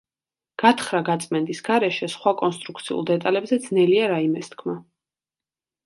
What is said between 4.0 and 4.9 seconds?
რაიმეს თქმა.